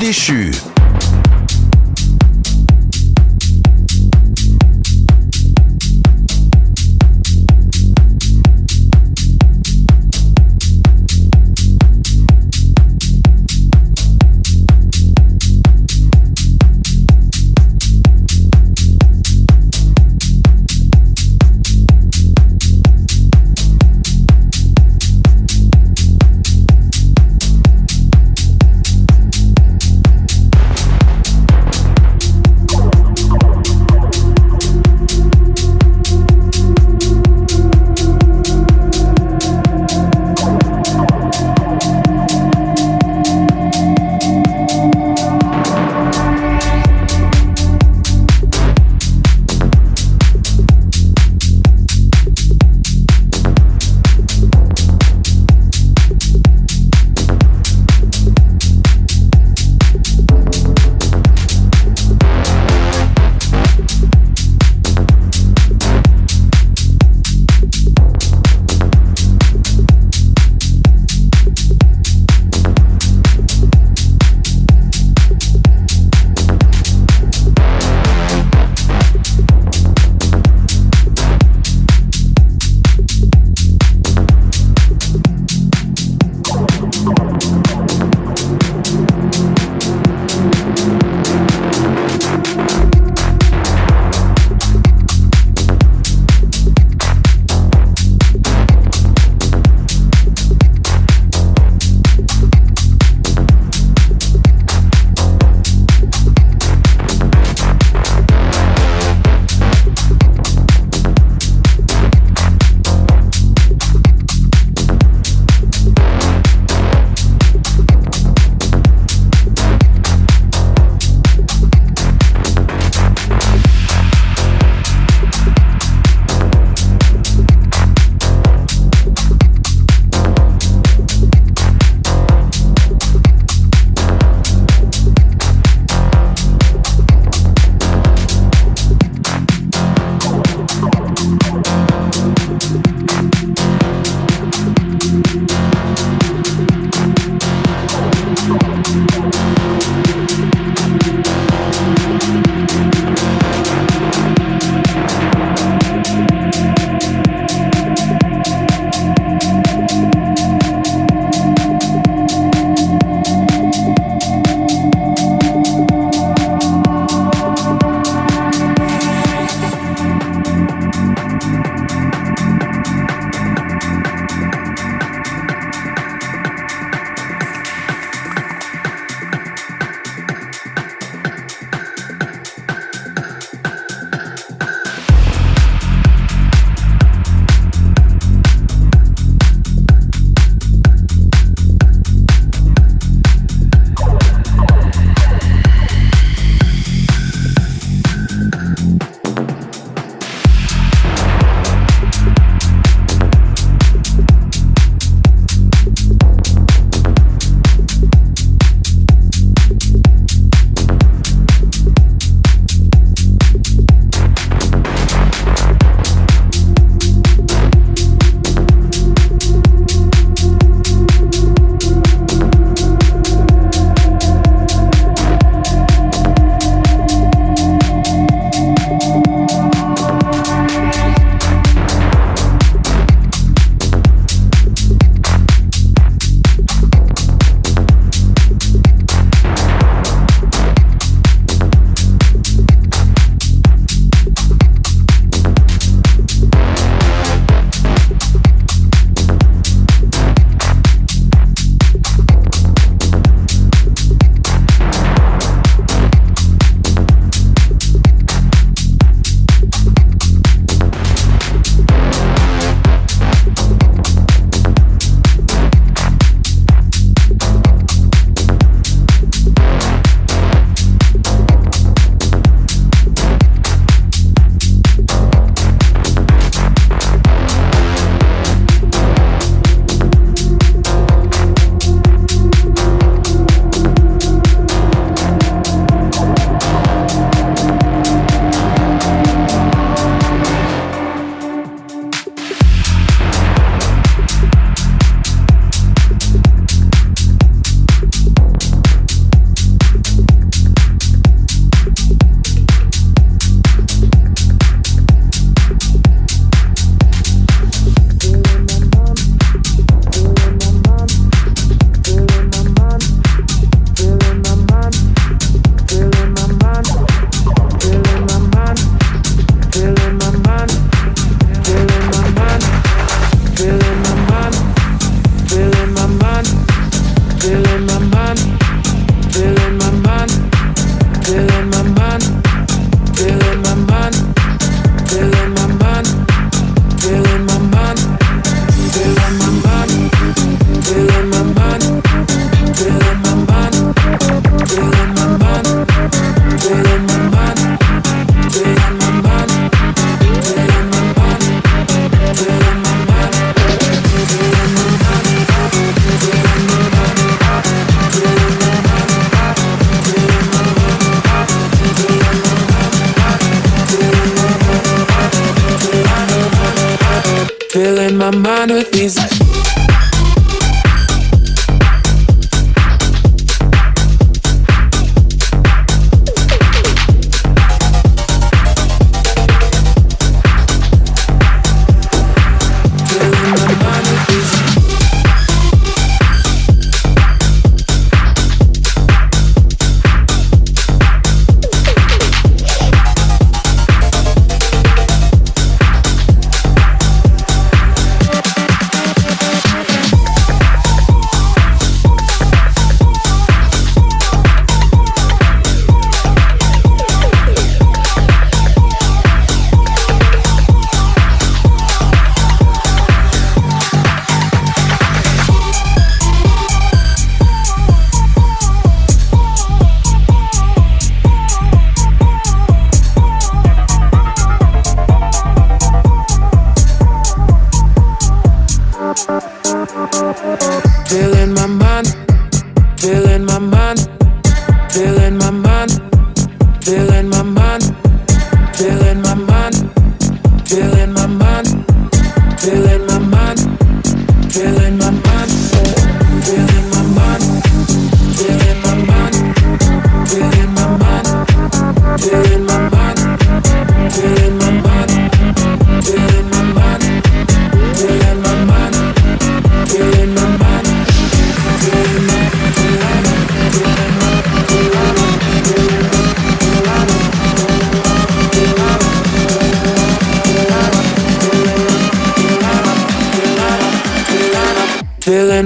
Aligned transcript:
déchu. 0.00 0.50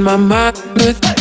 My 0.04 0.16
mind. 0.16 0.62
with 0.76 1.13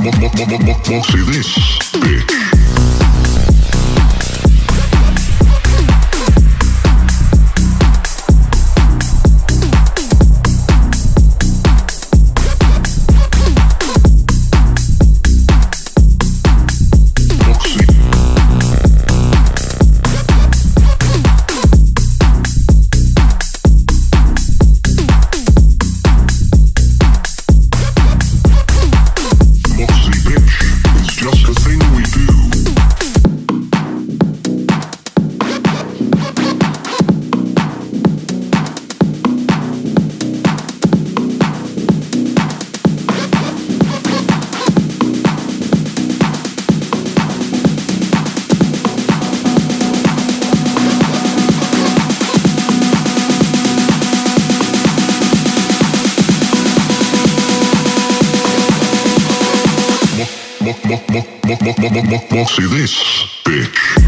See 0.00 0.06
this, 1.26 1.50
bitch. 1.92 2.29
See 62.46 62.66
this. 62.66 63.99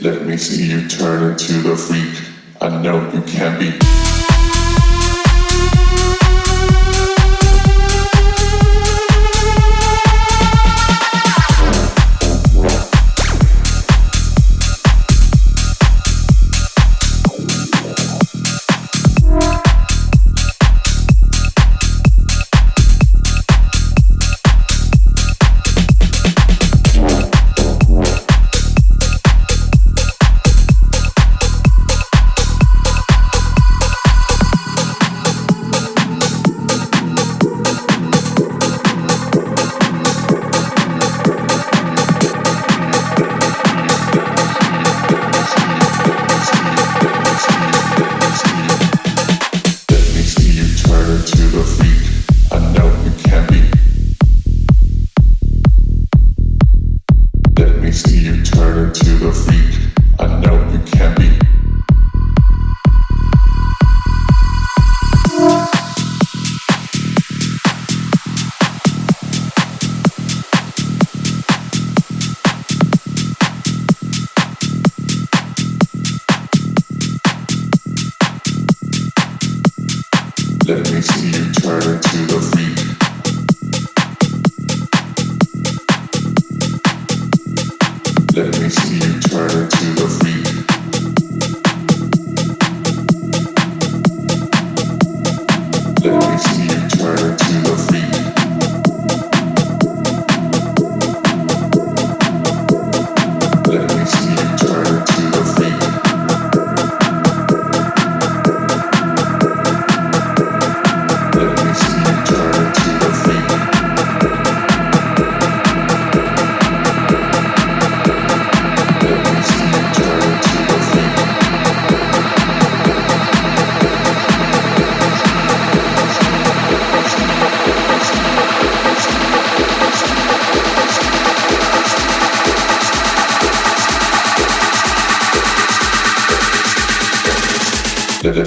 Let 0.00 0.24
me 0.24 0.36
see 0.36 0.66
you 0.70 0.86
turn 0.86 1.32
into 1.32 1.54
the 1.54 1.76
freak 1.76 2.14
I 2.60 2.80
know 2.80 3.10
you 3.12 3.20
can 3.22 3.58
be. 3.58 4.07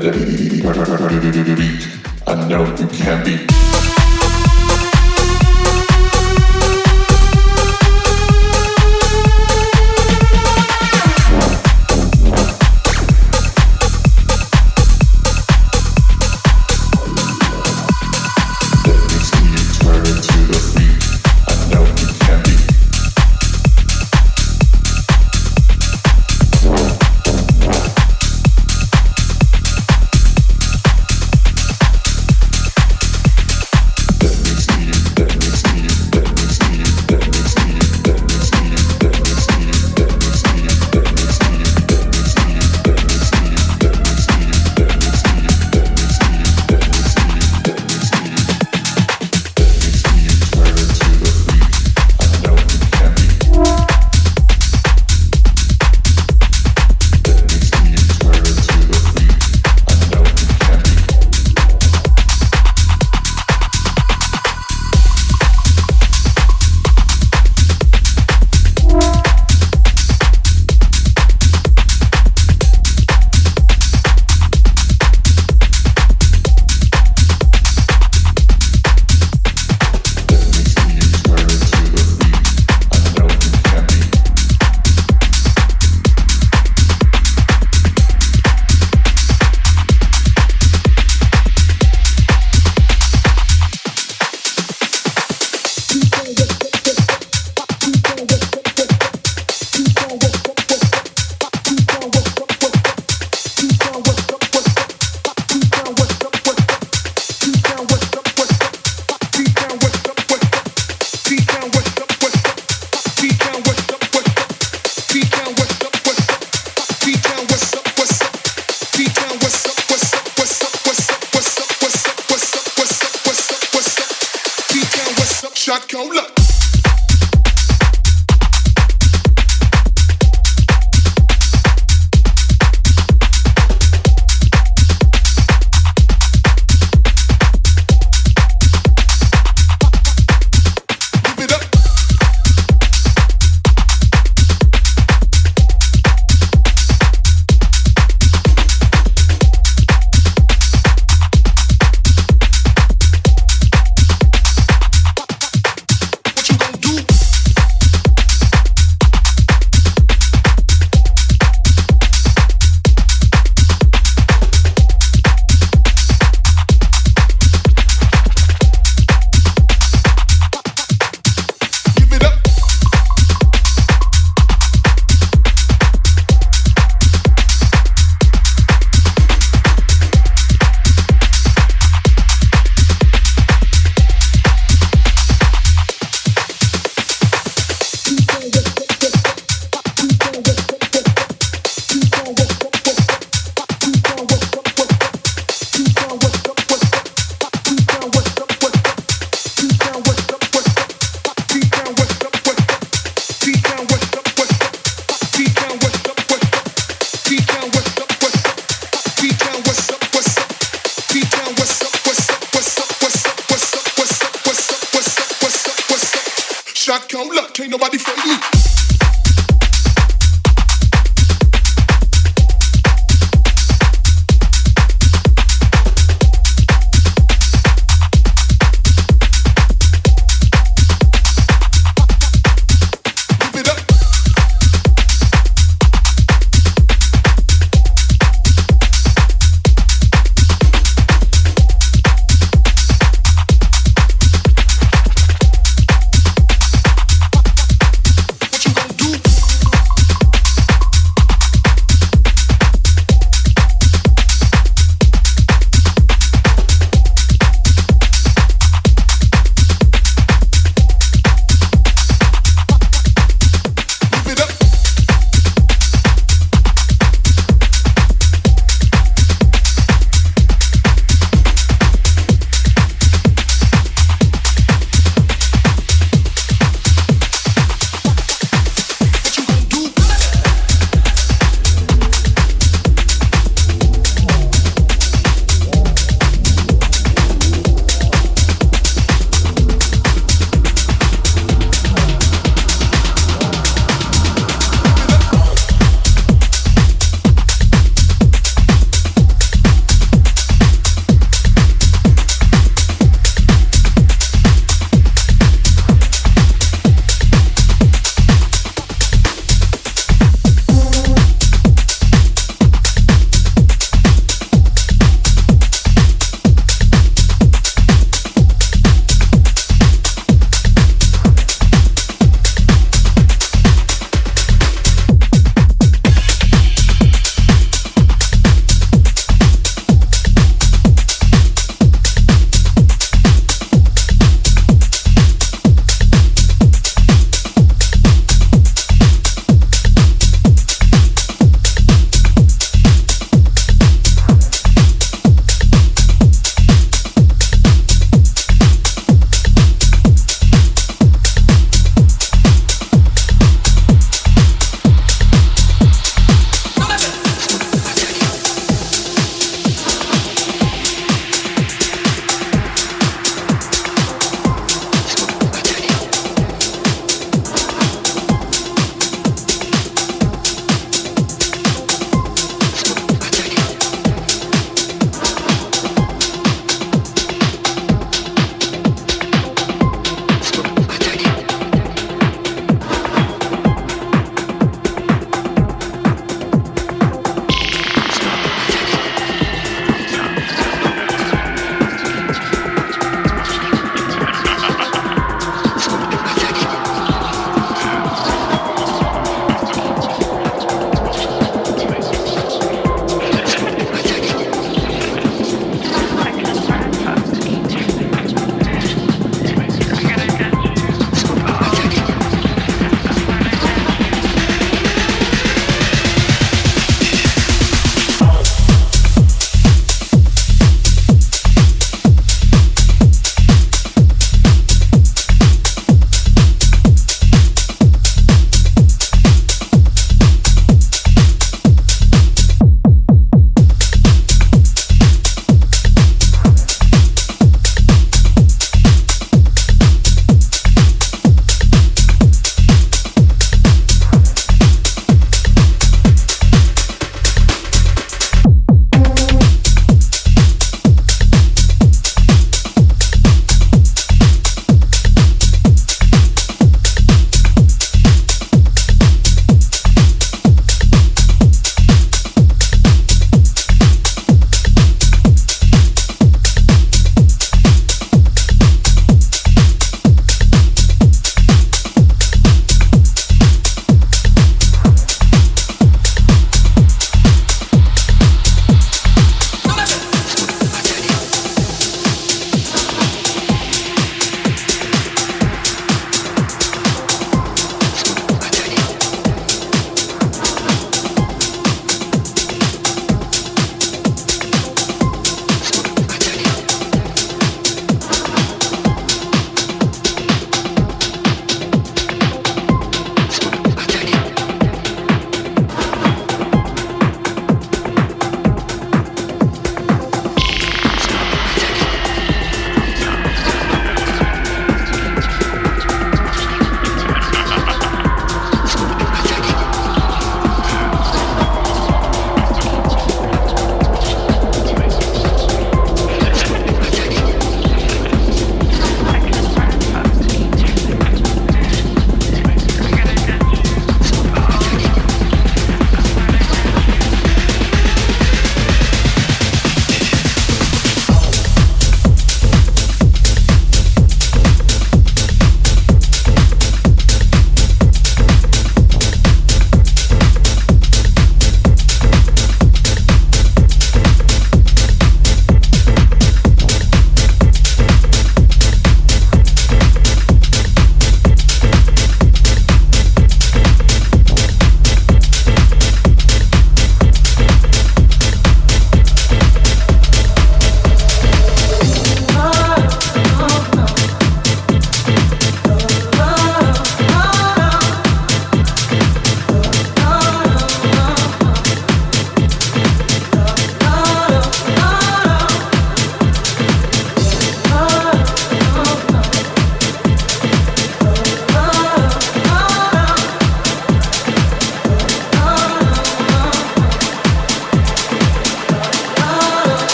beat. 0.00 0.64
I 2.26 2.48
know 2.48 2.64
you 2.76 2.86
can 2.86 3.24
beat. 3.24 3.71